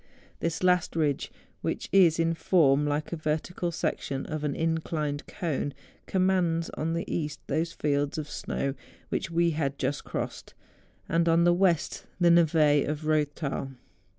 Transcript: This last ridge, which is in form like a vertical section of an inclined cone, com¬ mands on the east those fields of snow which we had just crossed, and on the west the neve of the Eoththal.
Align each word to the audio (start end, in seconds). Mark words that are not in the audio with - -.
This 0.39 0.63
last 0.63 0.95
ridge, 0.95 1.31
which 1.61 1.87
is 1.91 2.17
in 2.17 2.33
form 2.33 2.87
like 2.87 3.13
a 3.13 3.15
vertical 3.15 3.71
section 3.71 4.25
of 4.25 4.43
an 4.43 4.55
inclined 4.55 5.27
cone, 5.27 5.75
com¬ 6.07 6.19
mands 6.21 6.71
on 6.71 6.93
the 6.95 7.03
east 7.07 7.39
those 7.45 7.71
fields 7.71 8.17
of 8.17 8.27
snow 8.27 8.73
which 9.09 9.29
we 9.29 9.51
had 9.51 9.77
just 9.77 10.03
crossed, 10.03 10.55
and 11.07 11.29
on 11.29 11.43
the 11.43 11.53
west 11.53 12.07
the 12.19 12.31
neve 12.31 12.55
of 12.89 13.03
the 13.03 13.27
Eoththal. 13.27 13.75